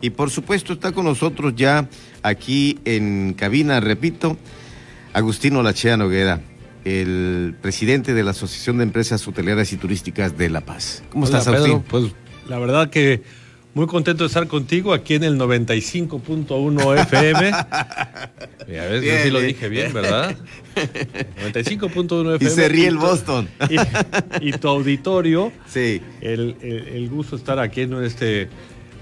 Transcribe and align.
Y 0.00 0.10
por 0.10 0.30
supuesto 0.30 0.72
está 0.72 0.92
con 0.92 1.04
nosotros 1.04 1.54
ya 1.56 1.88
aquí 2.22 2.78
en 2.84 3.34
cabina, 3.34 3.80
repito, 3.80 4.36
Agustino 5.12 5.62
Lachea 5.62 5.96
Noguera, 5.96 6.40
el 6.84 7.56
presidente 7.60 8.14
de 8.14 8.22
la 8.22 8.30
Asociación 8.30 8.78
de 8.78 8.84
Empresas 8.84 9.26
Hoteleras 9.26 9.72
y 9.72 9.76
Turísticas 9.76 10.38
de 10.38 10.50
La 10.50 10.60
Paz. 10.60 11.02
¿Cómo 11.10 11.24
estás, 11.24 11.48
Agustín? 11.48 11.82
Pues 11.88 12.12
la 12.48 12.58
verdad 12.58 12.90
que 12.90 13.22
muy 13.74 13.86
contento 13.86 14.24
de 14.24 14.28
estar 14.28 14.48
contigo 14.48 14.92
aquí 14.92 15.14
en 15.14 15.24
el 15.24 15.38
95.1 15.38 17.00
FM. 17.02 17.50
a 17.52 18.30
ver 18.66 19.02
si 19.02 19.24
sí 19.24 19.30
lo 19.30 19.40
dije 19.40 19.68
bien, 19.68 19.92
¿verdad? 19.92 20.36
95.1 20.74 22.36
FM. 22.36 22.44
Y 22.44 22.54
se 22.54 22.68
ríe 22.68 22.88
el 22.88 22.96
Boston. 22.96 23.48
Y, 24.40 24.52
tu 24.52 24.68
auditorio. 24.68 25.52
Sí. 25.68 26.00
El, 26.20 26.56
el, 26.60 27.08
gusto 27.08 27.36
de 27.36 27.40
estar 27.40 27.58
aquí 27.58 27.82
en 27.82 28.02
este 28.02 28.48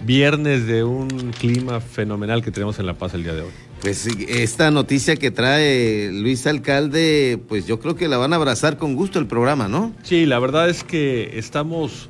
viernes 0.04 0.66
de 0.66 0.84
un 0.84 1.32
clima 1.38 1.80
fenomenal 1.80 2.42
que 2.42 2.50
tenemos 2.50 2.78
en 2.78 2.86
La 2.86 2.94
Paz 2.94 3.14
el 3.14 3.22
día 3.22 3.34
de 3.34 3.42
hoy. 3.42 3.50
Pues 3.80 4.06
esta 4.06 4.70
noticia 4.70 5.16
que 5.16 5.30
trae 5.30 6.10
Luis 6.12 6.46
Alcalde, 6.46 7.38
pues 7.48 7.66
yo 7.66 7.78
creo 7.78 7.94
que 7.94 8.08
la 8.08 8.16
van 8.16 8.32
a 8.32 8.36
abrazar 8.36 8.78
con 8.78 8.94
gusto 8.94 9.18
el 9.18 9.26
programa, 9.26 9.68
¿no? 9.68 9.92
Sí, 10.02 10.26
la 10.26 10.38
verdad 10.38 10.68
es 10.68 10.82
que 10.82 11.38
estamos 11.38 12.08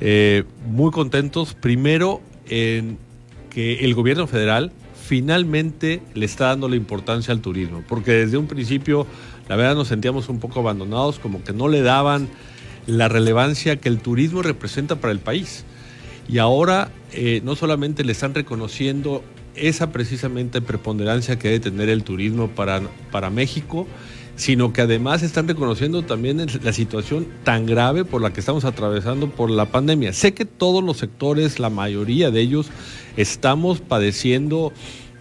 eh, 0.00 0.44
muy 0.66 0.90
contentos, 0.90 1.54
primero 1.54 2.20
en 2.48 2.98
que 3.50 3.84
el 3.84 3.94
gobierno 3.94 4.26
federal 4.26 4.72
finalmente 5.06 6.00
le 6.14 6.24
está 6.24 6.46
dando 6.46 6.68
la 6.68 6.76
importancia 6.76 7.32
al 7.32 7.40
turismo, 7.40 7.84
porque 7.86 8.12
desde 8.12 8.38
un 8.38 8.46
principio, 8.46 9.06
la 9.48 9.56
verdad, 9.56 9.74
nos 9.74 9.88
sentíamos 9.88 10.28
un 10.28 10.40
poco 10.40 10.60
abandonados, 10.60 11.18
como 11.18 11.44
que 11.44 11.52
no 11.52 11.68
le 11.68 11.82
daban 11.82 12.28
la 12.86 13.08
relevancia 13.08 13.76
que 13.76 13.88
el 13.88 13.98
turismo 13.98 14.42
representa 14.42 14.96
para 14.96 15.12
el 15.12 15.18
país. 15.18 15.64
Y 16.28 16.38
ahora 16.38 16.90
eh, 17.12 17.40
no 17.44 17.56
solamente 17.56 18.04
le 18.04 18.12
están 18.12 18.34
reconociendo 18.34 19.22
esa 19.54 19.92
precisamente 19.92 20.60
preponderancia 20.60 21.38
que 21.38 21.48
debe 21.48 21.60
tener 21.60 21.88
el 21.88 22.04
turismo 22.04 22.48
para, 22.48 22.80
para 23.10 23.30
México, 23.30 23.86
sino 24.36 24.72
que 24.72 24.80
además 24.80 25.22
están 25.22 25.46
reconociendo 25.46 26.02
también 26.02 26.46
la 26.62 26.72
situación 26.72 27.26
tan 27.44 27.66
grave 27.66 28.04
por 28.04 28.22
la 28.22 28.32
que 28.32 28.40
estamos 28.40 28.64
atravesando 28.64 29.28
por 29.30 29.50
la 29.50 29.66
pandemia. 29.66 30.12
Sé 30.12 30.32
que 30.32 30.44
todos 30.44 30.82
los 30.82 30.96
sectores, 30.96 31.58
la 31.58 31.70
mayoría 31.70 32.30
de 32.30 32.40
ellos, 32.40 32.70
estamos 33.16 33.80
padeciendo 33.80 34.72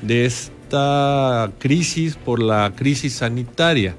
de 0.01 0.25
esta 0.25 1.51
crisis 1.59 2.15
por 2.15 2.41
la 2.41 2.73
crisis 2.75 3.13
sanitaria, 3.13 3.95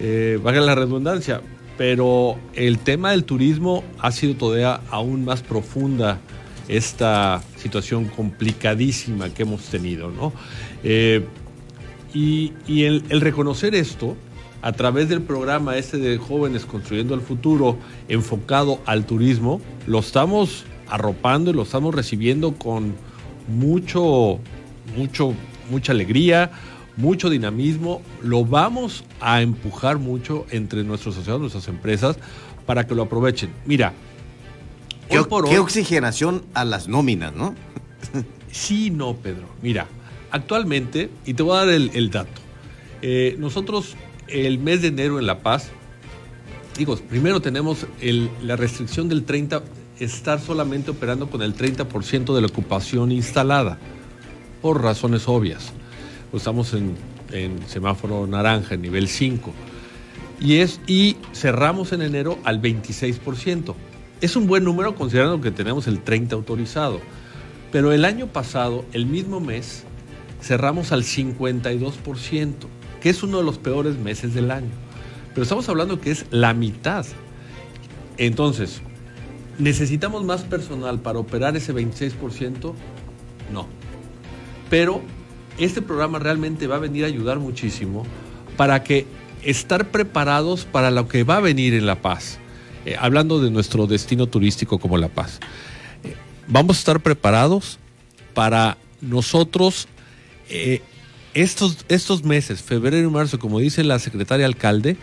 eh, 0.00 0.40
la 0.42 0.74
redundancia, 0.74 1.40
pero 1.76 2.36
el 2.54 2.78
tema 2.78 3.10
del 3.12 3.24
turismo 3.24 3.82
ha 3.98 4.12
sido 4.12 4.34
todavía 4.34 4.80
aún 4.90 5.24
más 5.24 5.42
profunda 5.42 6.20
esta 6.68 7.42
situación 7.56 8.06
complicadísima 8.06 9.30
que 9.30 9.42
hemos 9.42 9.62
tenido, 9.64 10.10
¿no? 10.10 10.32
Eh, 10.84 11.24
y, 12.14 12.52
el, 12.84 13.20
reconocer 13.20 13.74
esto 13.74 14.16
a 14.60 14.72
través 14.72 15.08
del 15.08 15.22
programa 15.22 15.76
este 15.76 15.96
de 15.96 16.18
jóvenes 16.18 16.66
construyendo 16.66 17.14
el 17.14 17.20
futuro 17.20 17.78
enfocado 18.08 18.80
al 18.86 19.06
turismo, 19.06 19.60
lo 19.86 19.98
estamos 19.98 20.64
arropando 20.88 21.50
y 21.50 21.54
lo 21.54 21.62
estamos 21.62 21.94
recibiendo 21.94 22.54
con 22.54 22.94
mucho, 23.48 24.38
mucho, 24.96 25.34
mucha 25.70 25.92
alegría, 25.92 26.52
mucho 26.96 27.30
dinamismo. 27.30 28.02
Lo 28.22 28.44
vamos 28.44 29.04
a 29.20 29.42
empujar 29.42 29.98
mucho 29.98 30.46
entre 30.50 30.84
nuestros 30.84 31.14
asociados, 31.14 31.40
nuestras 31.40 31.68
empresas, 31.68 32.16
para 32.66 32.86
que 32.86 32.94
lo 32.94 33.02
aprovechen. 33.02 33.50
Mira, 33.66 33.92
qué, 35.08 35.20
qué 35.48 35.58
oxigenación 35.58 36.44
a 36.54 36.64
las 36.64 36.88
nóminas, 36.88 37.34
¿no? 37.34 37.54
sí, 38.50 38.90
no, 38.90 39.14
Pedro. 39.16 39.46
Mira, 39.62 39.86
actualmente, 40.30 41.10
y 41.26 41.34
te 41.34 41.42
voy 41.42 41.56
a 41.56 41.64
dar 41.64 41.68
el, 41.68 42.10
dato, 42.10 42.40
eh, 43.02 43.36
nosotros 43.38 43.96
el 44.28 44.58
mes 44.58 44.82
de 44.82 44.88
enero 44.88 45.18
en 45.18 45.26
La 45.26 45.40
Paz, 45.40 45.70
digo, 46.76 46.96
primero 46.96 47.40
tenemos 47.40 47.86
la 48.42 48.56
restricción 48.56 49.08
del 49.08 49.24
30, 49.24 49.62
estar 49.98 50.40
solamente 50.40 50.90
operando 50.90 51.28
con 51.28 51.42
el 51.42 51.54
30% 51.54 52.34
de 52.34 52.40
la 52.40 52.46
ocupación 52.46 53.12
instalada, 53.12 53.78
por 54.60 54.82
razones 54.82 55.28
obvias. 55.28 55.72
Estamos 56.32 56.74
en, 56.74 56.96
semáforo 57.66 58.26
naranja, 58.26 58.74
en 58.74 58.82
nivel 58.82 59.08
5. 59.08 59.52
Y, 60.40 60.56
es, 60.56 60.80
y 60.86 61.16
cerramos 61.32 61.92
en 61.92 62.02
enero 62.02 62.38
al 62.44 62.60
26%. 62.60 63.74
Es 64.20 64.36
un 64.36 64.46
buen 64.46 64.64
número 64.64 64.94
considerando 64.94 65.40
que 65.40 65.50
tenemos 65.50 65.86
el 65.86 66.02
30 66.02 66.34
autorizado. 66.34 67.00
Pero 67.70 67.92
el 67.92 68.04
año 68.04 68.26
pasado, 68.28 68.84
el 68.92 69.06
mismo 69.06 69.40
mes, 69.40 69.84
cerramos 70.40 70.92
al 70.92 71.02
52% 71.02 72.52
que 73.02 73.10
es 73.10 73.22
uno 73.24 73.38
de 73.38 73.44
los 73.44 73.58
peores 73.58 73.98
meses 73.98 74.32
del 74.32 74.52
año. 74.52 74.70
Pero 75.30 75.42
estamos 75.42 75.68
hablando 75.68 76.00
que 76.00 76.12
es 76.12 76.24
la 76.30 76.54
mitad. 76.54 77.04
Entonces, 78.16 78.80
¿necesitamos 79.58 80.24
más 80.24 80.42
personal 80.42 81.00
para 81.00 81.18
operar 81.18 81.56
ese 81.56 81.74
26%? 81.74 82.74
No. 83.52 83.66
Pero 84.70 85.02
este 85.58 85.82
programa 85.82 86.18
realmente 86.18 86.66
va 86.66 86.76
a 86.76 86.80
venir 86.80 87.04
a 87.04 87.06
ayudar 87.06 87.38
muchísimo 87.38 88.04
para 88.56 88.82
que 88.82 89.06
estar 89.42 89.90
preparados 89.90 90.64
para 90.64 90.90
lo 90.90 91.08
que 91.08 91.24
va 91.24 91.38
a 91.38 91.40
venir 91.40 91.74
en 91.74 91.86
La 91.86 92.00
Paz. 92.00 92.38
Eh, 92.84 92.96
hablando 92.98 93.40
de 93.40 93.50
nuestro 93.50 93.86
destino 93.86 94.26
turístico 94.26 94.78
como 94.78 94.98
La 94.98 95.08
Paz. 95.08 95.40
Eh, 96.04 96.16
vamos 96.48 96.76
a 96.76 96.78
estar 96.80 97.00
preparados 97.00 97.78
para 98.34 98.76
nosotros 99.00 99.88
eh, 100.48 100.80
estos, 101.34 101.84
estos 101.88 102.24
meses, 102.24 102.60
febrero 102.62 102.98
y 102.98 103.10
marzo, 103.10 103.38
como 103.38 103.58
dice 103.58 103.84
la 103.84 103.98
secretaria 103.98 104.46
alcalde, 104.46 104.96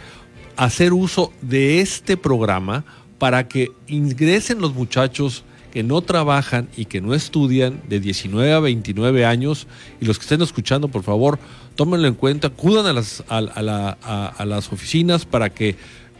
hacer 0.57 0.93
uso 0.93 1.31
de 1.41 1.79
este 1.81 2.17
programa 2.17 2.85
para 3.17 3.47
que 3.47 3.71
ingresen 3.87 4.59
los 4.59 4.73
muchachos 4.73 5.43
que 5.71 5.83
no 5.83 6.01
trabajan 6.01 6.69
y 6.75 6.85
que 6.85 7.01
no 7.01 7.13
estudian 7.13 7.81
de 7.87 7.99
19 7.99 8.53
a 8.53 8.59
29 8.59 9.25
años 9.25 9.67
y 10.01 10.05
los 10.05 10.17
que 10.17 10.23
estén 10.23 10.41
escuchando, 10.41 10.87
por 10.87 11.03
favor, 11.03 11.39
tómenlo 11.75 12.07
en 12.07 12.15
cuenta, 12.15 12.47
acudan 12.47 12.85
a 12.85 12.93
las, 12.93 13.23
a 13.29 14.45
las 14.45 14.71
oficinas 14.71 15.25
para 15.25 15.49
que 15.49 15.75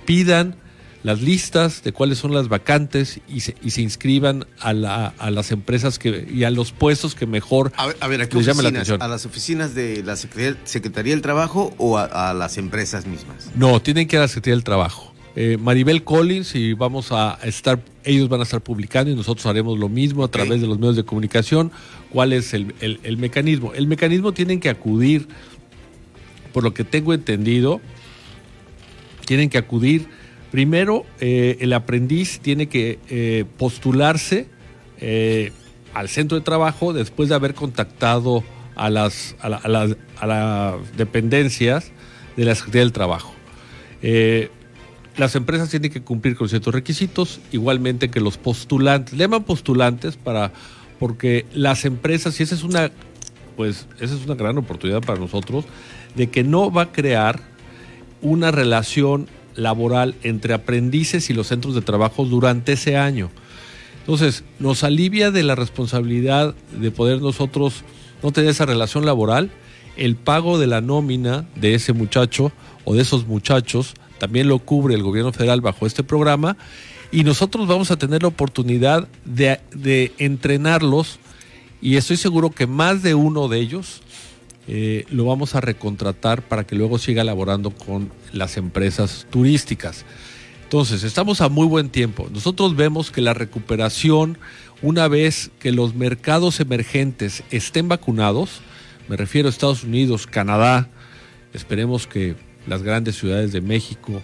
pidan 0.06 0.56
las 1.04 1.22
listas 1.22 1.84
de 1.84 1.94
cuáles 1.94 2.18
son 2.18 2.34
las 2.34 2.50
vacantes 2.50 3.22
y 3.28 3.42
se, 3.42 3.56
y 3.62 3.72
se 3.72 3.82
inscriban 3.82 4.46
a, 4.60 4.74
la, 4.74 5.08
a, 5.18 5.32
las 5.32 5.52
empresas 5.52 5.98
que, 5.98 6.28
y 6.30 6.44
a 6.44 6.52
los 6.52 6.72
puestos 6.72 7.16
que 7.16 7.26
mejor 7.26 7.72
a 7.78 7.88
ver, 7.88 8.22
¿a 8.22 8.26
les 8.26 8.46
llame 8.46 8.64
la 8.64 8.70
atención. 8.70 9.02
¿A 9.02 9.08
las 9.08 9.26
oficinas 9.26 9.76
de 9.76 10.04
la 10.04 10.16
Secretaría, 10.16 11.14
del 11.14 11.22
Trabajo 11.22 11.74
o 11.78 11.98
a, 11.98 12.34
las 12.34 12.58
empresas 12.58 13.06
mismas? 13.06 13.50
No, 13.56 13.82
tienen 13.82 14.08
que 14.08 14.18
ir 14.18 14.20
a 14.20 14.24
la 14.24 14.28
Secretaría 14.28 14.56
del 14.56 14.64
Trabajo. 14.64 15.14
Eh, 15.42 15.58
Maribel 15.58 16.04
Collins 16.04 16.54
y 16.54 16.74
vamos 16.74 17.14
a 17.14 17.40
estar, 17.44 17.80
ellos 18.04 18.28
van 18.28 18.42
a 18.42 18.44
estar 18.44 18.60
publicando 18.60 19.10
y 19.10 19.16
nosotros 19.16 19.46
haremos 19.46 19.80
lo 19.80 19.88
mismo 19.88 20.26
a 20.26 20.28
través 20.28 20.60
de 20.60 20.68
los 20.68 20.80
medios 20.80 20.98
de 20.98 21.06
comunicación. 21.06 21.72
¿Cuál 22.10 22.34
es 22.34 22.54
el, 22.54 22.76
el, 22.82 23.00
el 23.04 23.16
mecanismo? 23.16 23.74
El 23.74 23.88
mecanismo 23.88 24.34
tienen 24.34 24.60
que 24.60 24.68
acudir, 24.68 25.30
por 26.52 26.64
lo 26.64 26.74
que 26.74 26.84
tengo 26.84 27.14
entendido, 27.14 27.80
tienen 29.26 29.50
que 29.50 29.58
acudir 29.58 30.10
Primero, 30.52 31.06
eh, 31.20 31.58
el 31.60 31.74
aprendiz 31.74 32.40
tiene 32.40 32.68
que 32.68 32.98
eh, 33.10 33.46
postularse 33.58 34.48
al 35.94 36.10
centro 36.10 36.38
de 36.38 36.44
trabajo 36.44 36.92
después 36.92 37.30
de 37.30 37.36
haber 37.36 37.54
contactado 37.54 38.44
a 38.76 38.90
las, 38.90 39.36
a, 39.40 39.50
las, 39.70 40.98
dependencias 40.98 41.92
de 42.36 42.44
la 42.46 42.56
Secretaría 42.56 42.82
del 42.82 42.92
Trabajo. 42.92 43.34
Las 45.20 45.36
empresas 45.36 45.70
tienen 45.70 45.92
que 45.92 46.02
cumplir 46.02 46.38
con 46.38 46.48
ciertos 46.48 46.74
requisitos, 46.74 47.42
igualmente 47.52 48.10
que 48.10 48.22
los 48.22 48.38
postulantes. 48.38 49.14
Le 49.14 49.26
llaman 49.26 49.44
postulantes 49.44 50.16
para, 50.16 50.54
porque 50.98 51.46
las 51.54 51.84
empresas, 51.84 52.40
y 52.40 52.44
esa 52.44 52.56
es 52.56 52.64
una, 52.64 52.90
pues, 53.58 53.86
esa 54.00 54.16
es 54.16 54.26
una 54.26 54.36
gran 54.36 54.58
oportunidad 54.58 55.02
para 55.02 55.20
nosotros, 55.20 55.66
de 56.16 56.30
que 56.30 56.46
no 56.46 56.72
va 56.72 56.84
a 56.84 56.92
crear 56.94 57.42
una 58.22 58.52
relación 58.52 59.28
laboral 59.56 60.16
entre 60.24 60.54
aprendices 60.54 61.30
y 61.30 61.34
los 61.34 61.48
centros 61.48 61.76
de 61.76 61.82
trabajo 61.82 62.24
durante 62.24 62.72
ese 62.72 62.96
año. 62.96 63.30
Entonces, 64.00 64.46
nos 64.58 64.86
alivia 64.86 65.32
de 65.32 65.44
la 65.44 65.56
responsabilidad 65.56 66.56
de 66.80 66.92
poder 66.92 67.22
nosotros 67.22 67.84
no 68.24 68.32
tener 68.32 68.52
esa 68.52 68.66
relación 68.66 69.06
laboral, 69.06 69.52
el 69.98 70.16
pago 70.16 70.60
de 70.60 70.68
la 70.68 70.80
nómina 70.80 71.46
de 71.56 71.74
ese 71.76 71.92
muchacho 71.92 72.54
o 72.86 72.96
de 72.96 73.02
esos 73.02 73.28
muchachos 73.28 73.96
también 74.20 74.48
lo 74.48 74.60
cubre 74.60 74.96
el 74.96 75.04
gobierno 75.04 75.32
federal 75.32 75.62
bajo 75.62 75.88
este 75.88 76.04
programa 76.04 76.58
y 77.12 77.24
nosotros 77.24 77.68
vamos 77.68 77.90
a 77.90 77.98
tener 77.98 78.22
la 78.22 78.28
oportunidad 78.28 79.08
de, 79.26 80.12
entrenarlos 80.18 81.20
y 81.82 81.96
estoy 81.96 82.18
seguro 82.18 82.52
que 82.52 82.68
más 82.68 83.02
de 83.02 83.16
uno 83.16 83.48
de 83.48 83.60
ellos 83.60 84.02
eh, 84.68 85.06
lo 85.10 85.26
vamos 85.26 85.56
a 85.56 85.62
recontratar 85.62 86.44
para 86.44 86.66
que 86.68 86.76
luego 86.76 87.00
siga 87.00 87.24
laborando 87.24 87.72
con 87.72 88.12
las 88.34 88.58
empresas 88.58 89.26
turísticas. 89.32 90.06
Entonces, 90.64 91.04
estamos 91.04 91.42
a 91.42 91.50
muy 91.50 91.66
buen 91.66 91.90
tiempo. 91.90 92.28
Nosotros 92.32 92.76
vemos 92.76 93.10
que 93.10 93.22
la 93.22 93.34
recuperación 93.34 94.38
una 94.82 95.08
vez 95.08 95.50
que 95.60 95.72
los 95.72 95.96
mercados 95.96 96.60
emergentes 96.60 97.44
estén 97.50 97.88
vacunados, 97.90 98.62
me 99.08 99.18
refiero 99.18 99.48
a 99.48 99.52
Estados 99.52 99.84
Unidos, 99.84 100.28
Canadá, 100.28 100.90
esperemos 101.54 102.06
que 102.06 102.36
las 102.70 102.84
grandes 102.84 103.18
ciudades 103.18 103.52
de 103.52 103.62
México, 103.62 104.22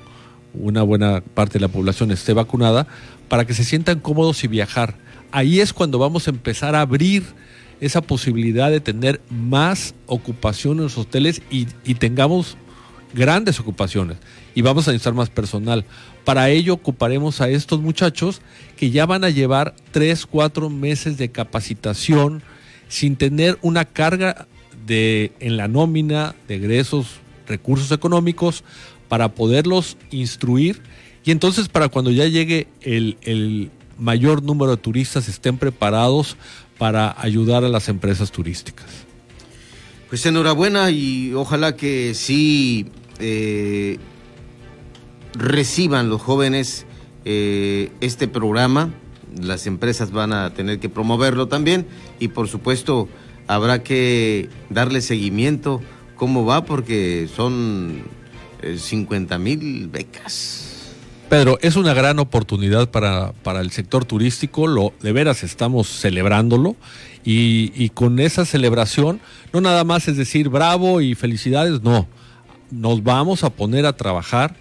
una 0.53 0.83
buena 0.83 1.21
parte 1.21 1.53
de 1.53 1.61
la 1.61 1.67
población 1.67 2.11
esté 2.11 2.33
vacunada, 2.33 2.87
para 3.27 3.45
que 3.45 3.53
se 3.53 3.63
sientan 3.63 3.99
cómodos 3.99 4.43
y 4.43 4.47
viajar. 4.47 4.95
Ahí 5.31 5.59
es 5.59 5.73
cuando 5.73 5.99
vamos 5.99 6.27
a 6.27 6.31
empezar 6.31 6.75
a 6.75 6.81
abrir 6.81 7.23
esa 7.81 8.01
posibilidad 8.01 8.71
de 8.71 8.79
tener 8.79 9.19
más 9.29 9.95
ocupación 10.05 10.77
en 10.77 10.83
los 10.83 10.97
hoteles 10.97 11.41
y, 11.49 11.65
tengamos 11.95 12.57
grandes 13.13 13.59
ocupaciones 13.59 14.17
y 14.53 14.61
vamos 14.61 14.87
a 14.87 14.91
necesitar 14.91 15.13
más 15.13 15.29
personal. 15.29 15.85
Para 16.23 16.49
ello 16.49 16.73
ocuparemos 16.73 17.41
a 17.41 17.49
estos 17.49 17.81
muchachos 17.81 18.41
que 18.77 18.91
ya 18.91 19.05
van 19.05 19.23
a 19.23 19.29
llevar 19.29 19.75
tres, 19.91 20.25
cuatro 20.25 20.69
meses 20.69 21.17
de 21.17 21.29
capacitación 21.29 22.41
sin 22.87 23.15
tener 23.15 23.57
una 23.61 23.85
carga 23.85 24.47
de, 24.85 25.31
en 25.39 25.57
la 25.57 25.67
nómina 25.67 26.35
de 26.47 26.55
egresos, 26.55 27.19
recursos 27.47 27.91
económicos, 27.91 28.63
para 29.07 29.35
poderlos 29.35 29.97
instruir 30.11 30.81
y 31.23 31.31
entonces 31.31 31.69
para 31.69 31.89
cuando 31.89 32.11
ya 32.11 32.25
llegue 32.27 32.67
el, 32.81 33.17
el 33.21 33.71
mayor 33.97 34.43
número 34.43 34.71
de 34.71 34.77
turistas 34.77 35.27
estén 35.27 35.57
preparados 35.57 36.37
para 36.77 37.15
ayudar 37.19 37.63
a 37.63 37.69
las 37.69 37.89
empresas 37.89 38.31
turísticas. 38.31 38.85
Pues 40.09 40.25
enhorabuena 40.25 40.91
y 40.91 41.33
ojalá 41.33 41.75
que 41.75 42.13
sí 42.13 42.87
eh, 43.19 43.97
reciban 45.33 46.09
los 46.09 46.21
jóvenes 46.21 46.85
eh, 47.25 47.91
este 48.01 48.27
programa. 48.27 48.93
Las 49.41 49.67
empresas 49.67 50.11
van 50.11 50.31
a 50.31 50.53
tener 50.53 50.79
que 50.79 50.89
promoverlo 50.89 51.47
también 51.47 51.85
y 52.19 52.29
por 52.29 52.47
supuesto 52.47 53.09
habrá 53.47 53.83
que 53.83 54.49
darle 54.69 55.01
seguimiento 55.01 55.81
cómo 56.15 56.45
va 56.45 56.65
porque 56.65 57.29
son 57.33 58.03
50 58.77 59.35
eh, 59.35 59.39
mil 59.39 59.87
becas. 59.87 60.61
Pedro, 61.29 61.57
es 61.61 61.75
una 61.75 61.93
gran 61.93 62.19
oportunidad 62.19 62.89
para, 62.91 63.33
para, 63.33 63.61
el 63.61 63.71
sector 63.71 64.05
turístico, 64.05 64.67
lo, 64.67 64.93
de 65.01 65.11
veras 65.11 65.43
estamos 65.43 65.87
celebrándolo 65.87 66.75
y, 67.23 67.71
y 67.75 67.89
con 67.89 68.19
esa 68.19 68.45
celebración 68.45 69.19
no 69.51 69.59
nada 69.59 69.83
más 69.83 70.07
es 70.07 70.17
decir 70.17 70.49
bravo 70.49 71.01
y 71.01 71.15
felicidades, 71.15 71.81
no, 71.81 72.07
nos 72.71 73.03
vamos 73.03 73.43
a 73.43 73.49
poner 73.49 73.85
a 73.85 73.97
trabajar 73.97 74.55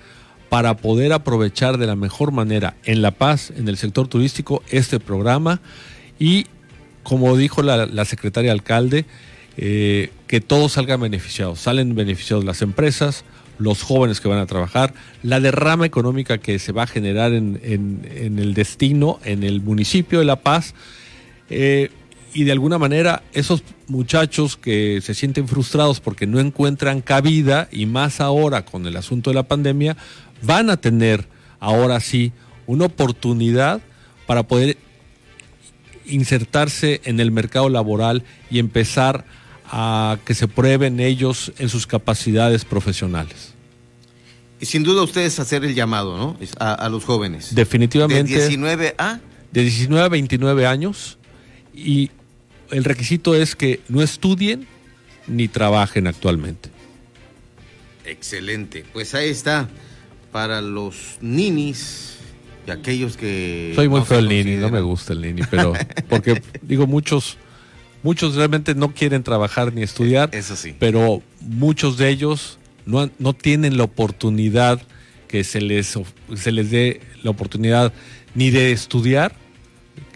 para 0.48 0.76
poder 0.76 1.12
aprovechar 1.12 1.78
de 1.78 1.86
la 1.86 1.96
mejor 1.96 2.30
manera 2.30 2.76
en 2.84 3.02
La 3.02 3.10
Paz, 3.10 3.52
en 3.56 3.66
el 3.68 3.76
sector 3.76 4.06
turístico, 4.06 4.62
este 4.70 5.00
programa 5.00 5.60
y, 6.18 6.46
como 7.02 7.36
dijo 7.36 7.62
la, 7.62 8.04
secretaria 8.04 8.52
alcalde, 8.52 9.04
eh, 9.56 10.10
que 10.26 10.40
todos 10.40 10.72
salgan 10.72 11.00
beneficiados. 11.00 11.60
Salen 11.60 11.94
beneficiados 11.94 12.44
las 12.44 12.62
empresas, 12.62 13.24
los 13.58 13.82
jóvenes 13.82 14.20
que 14.20 14.28
van 14.28 14.38
a 14.38 14.46
trabajar, 14.46 14.94
la 15.22 15.40
derrama 15.40 15.86
económica 15.86 16.38
que 16.38 16.58
se 16.58 16.72
va 16.72 16.84
a 16.84 16.86
generar 16.86 17.32
en, 17.32 17.60
el 17.62 18.54
destino, 18.54 19.20
en 19.24 19.44
el 19.44 19.60
municipio 19.60 20.18
de 20.18 20.24
La 20.24 20.36
Paz. 20.36 20.74
Eh, 21.50 21.90
y 22.32 22.42
de 22.42 22.52
alguna 22.52 22.78
manera 22.78 23.22
esos 23.32 23.62
muchachos 23.86 24.56
que 24.56 25.00
se 25.02 25.14
sienten 25.14 25.46
frustrados 25.46 26.00
porque 26.00 26.26
no 26.26 26.40
encuentran 26.40 27.00
cabida 27.00 27.68
y 27.70 27.86
más 27.86 28.20
ahora 28.20 28.64
con 28.64 28.86
el 28.86 28.96
asunto 28.96 29.30
de 29.30 29.34
la 29.34 29.44
pandemia, 29.44 29.96
van 30.42 30.68
a 30.68 30.76
tener 30.76 31.28
ahora 31.60 32.00
sí 32.00 32.32
una 32.66 32.86
oportunidad 32.86 33.80
para 34.26 34.42
poder 34.42 34.76
insertarse 36.06 37.00
en 37.04 37.20
el 37.20 37.30
mercado 37.30 37.68
laboral 37.68 38.24
y 38.50 38.58
empezar 38.58 39.18
a 39.18 39.43
que 40.24 40.34
se 40.34 40.48
prueben 40.48 41.00
ellos 41.00 41.52
en 41.58 41.68
sus 41.68 41.86
capacidades 41.86 42.64
profesionales. 42.64 43.54
Y 44.60 44.66
sin 44.66 44.82
duda 44.82 45.02
ustedes 45.02 45.38
hacer 45.40 45.64
el 45.64 45.74
llamado, 45.74 46.16
¿no? 46.16 46.38
A, 46.58 46.88
los 46.88 47.04
jóvenes. 47.04 47.54
Definitivamente. 47.54 48.32
De 48.32 48.40
19 48.40 48.94
a... 48.98 49.20
De 49.52 49.62
19 49.62 50.04
a 50.04 50.08
29 50.08 50.66
años 50.66 51.18
y 51.74 52.10
el 52.70 52.84
requisito 52.84 53.34
es 53.34 53.56
que 53.56 53.80
no 53.88 54.02
estudien 54.02 54.66
ni 55.26 55.48
trabajen 55.48 56.06
actualmente. 56.06 56.70
Excelente. 58.04 58.84
Pues 58.92 59.14
ahí 59.14 59.28
está. 59.28 59.68
Para 60.32 60.60
los 60.60 61.18
ninis 61.20 62.14
y 62.66 62.70
aquellos 62.70 63.16
que. 63.16 63.72
Soy 63.74 63.88
muy 63.88 64.02
feo 64.02 64.18
el 64.18 64.28
nini, 64.28 64.56
no 64.56 64.70
me 64.70 64.80
gusta 64.80 65.12
el 65.12 65.20
nini, 65.20 65.42
pero. 65.50 65.72
Porque, 66.08 66.42
digo, 66.62 66.86
muchos. 66.86 67.36
Muchos 68.04 68.36
realmente 68.36 68.74
no 68.74 68.92
quieren 68.92 69.22
trabajar 69.22 69.72
ni 69.72 69.82
estudiar. 69.82 70.28
Eso 70.32 70.54
sí. 70.54 70.76
Pero 70.78 71.22
muchos 71.40 71.96
de 71.96 72.10
ellos 72.10 72.58
no, 72.86 73.10
no 73.18 73.32
tienen 73.32 73.78
la 73.78 73.84
oportunidad 73.84 74.80
que 75.26 75.42
se 75.42 75.60
les, 75.60 75.98
se 76.36 76.52
les 76.52 76.70
dé 76.70 77.00
la 77.22 77.30
oportunidad 77.30 77.92
ni 78.34 78.50
de 78.50 78.72
estudiar, 78.72 79.34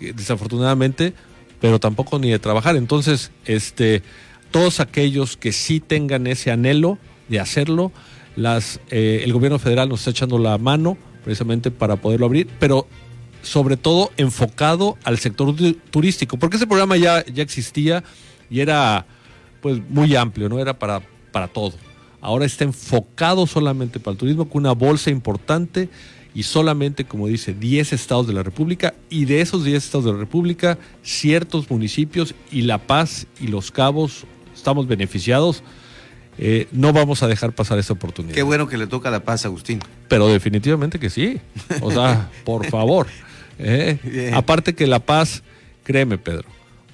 desafortunadamente, 0.01 1.15
pero 1.61 1.81
tampoco 1.81 2.19
ni 2.19 2.31
de 2.31 2.39
trabajar. 2.39 2.77
Entonces, 2.77 3.33
este, 3.47 4.03
todos 4.51 4.81
aquellos 4.81 5.37
que 5.37 5.53
sí 5.53 5.81
tengan 5.81 6.27
ese 6.27 6.51
anhelo 6.51 6.99
de 7.29 7.41
hacerlo, 7.41 7.91
las, 8.37 8.81
eh, 8.91 9.23
el 9.25 9.33
gobierno 9.33 9.59
federal 9.59 9.89
nos 9.89 10.01
está 10.01 10.11
echando 10.11 10.39
la 10.39 10.59
mano 10.59 10.99
precisamente 11.25 11.71
para 11.71 11.97
poderlo 11.97 12.27
abrir, 12.27 12.49
pero 12.61 12.87
sobre 13.43 13.77
todo 13.77 14.11
enfocado 14.17 14.97
al 15.05 15.19
sector 15.19 15.55
turístico, 15.91 16.39
porque 16.39 16.57
ese 16.57 16.67
programa 16.67 16.97
ya, 16.97 17.25
ya 17.27 17.43
existía 17.43 18.05
y 18.51 18.61
era 18.61 19.07
pues 19.61 19.81
muy 19.89 20.15
amplio, 20.17 20.49
¿no? 20.49 20.59
Era 20.59 20.79
para, 20.79 21.03
para 21.33 21.49
todo. 21.49 21.75
Ahora 22.21 22.45
está 22.45 22.65
enfocado 22.65 23.47
solamente 23.47 24.01
para 24.01 24.13
el 24.13 24.19
turismo, 24.19 24.49
con 24.49 24.63
una 24.63 24.73
bolsa 24.73 25.11
importante 25.11 25.89
y 26.35 26.43
solamente, 26.43 27.05
como 27.05 27.27
dice, 27.27 27.55
10 27.55 27.93
estados 27.93 28.27
de 28.27 28.33
la 28.33 28.43
República 28.43 28.95
y 29.09 29.25
de 29.25 29.41
esos 29.41 29.65
10 29.65 29.85
estados 29.85 30.05
de 30.05 30.13
la 30.13 30.19
República, 30.19 30.79
ciertos 31.03 31.71
municipios 31.71 32.35
y 32.51 32.63
La 32.63 32.79
Paz 32.79 33.27
y 33.41 33.49
Los 33.49 33.71
Cabos 33.71 34.25
estamos 34.55 34.87
beneficiados. 34.87 35.63
Eh, 36.41 36.69
no 36.71 36.93
vamos 36.93 37.23
a 37.23 37.27
dejar 37.27 37.53
pasar 37.53 37.79
esa 37.79 37.93
oportunidad. 37.93 38.35
Qué 38.35 38.43
bueno 38.43 38.69
que 38.69 38.79
le 38.79 38.87
toca 38.87 39.11
La 39.11 39.25
Paz, 39.25 39.45
Agustín. 39.45 39.81
Pero 40.09 40.29
definitivamente 40.29 40.99
que 41.01 41.11
sí. 41.11 41.41
O 41.81 41.91
sea, 41.91 42.31
por 42.45 42.67
favor. 42.67 43.09
¿Eh? 43.59 44.31
Aparte 44.35 44.75
que 44.75 44.87
La 44.87 45.01
Paz, 45.01 45.43
créeme, 45.85 46.19
Pedro, 46.19 46.49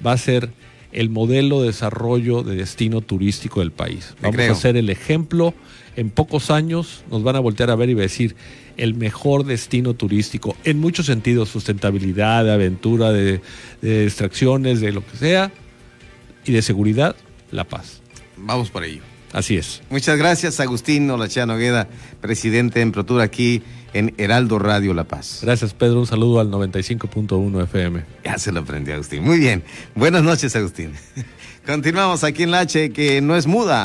va 0.05 0.13
a 0.13 0.19
ser 0.19 0.51
el 0.93 1.11
modelo 1.11 1.61
de 1.61 1.69
desarrollo 1.69 2.43
de 2.43 2.57
destino 2.57 3.01
turístico 3.01 3.61
del 3.61 3.73
país. 3.73 4.15
Vamos 4.23 4.41
a 4.41 4.55
ser 4.55 4.77
el 4.77 4.91
ejemplo. 4.91 5.53
En 5.97 6.11
pocos 6.11 6.51
años 6.51 7.05
nos 7.11 7.23
van 7.23 7.37
a 7.37 7.41
voltear 7.41 7.71
a 7.71 7.77
ver 7.77 7.91
y 7.91 7.95
decir, 7.95 8.37
el 8.77 8.95
mejor 8.95 9.45
destino 9.45 9.95
turístico 9.95 10.57
en 10.65 10.79
muchos 10.81 11.07
sentidos, 11.07 11.49
sustentabilidad, 11.49 12.45
de 12.45 12.53
aventura, 12.53 13.13
de, 13.13 13.41
extracciones, 13.83 14.81
de 14.81 14.93
lo 14.93 15.05
que 15.05 15.17
sea, 15.17 15.53
y 16.45 16.53
de 16.53 16.63
seguridad, 16.63 17.17
La 17.51 17.65
Paz. 17.65 18.01
Vamos 18.37 18.71
por 18.71 18.85
ello. 18.85 19.03
Así 19.35 19.57
es. 19.57 19.83
Muchas 19.91 20.17
gracias, 20.17 20.61
Agustín 20.61 21.11
Olachea 21.11 21.45
Nogueda, 21.45 21.89
presidente 22.21 22.81
en 22.81 22.93
Protura 22.93 23.25
aquí 23.25 23.65
en 23.93 24.15
Heraldo 24.17 24.61
Radio 24.61 24.95
La 24.95 25.03
Paz. 25.05 25.41
Gracias, 25.43 25.75
Pedro. 25.75 25.99
Un 25.99 26.07
saludo 26.07 26.39
al 26.39 26.53
95.1 26.53 27.65
FM. 27.65 28.05
Ya 28.25 28.39
se 28.39 28.53
lo 28.53 28.61
aprendió, 28.61 28.95
Agustín. 28.95 29.25
Muy 29.25 29.41
bien. 29.41 29.65
Buenas 29.97 30.23
noches, 30.23 30.55
Agustín. 30.55 30.93
Continuamos 31.67 32.23
aquí 32.23 32.45
en 32.45 32.53
la 32.53 32.61
H, 32.61 32.93
que 32.93 33.21
no 33.21 33.35
es 33.35 33.49
muda. 33.49 33.83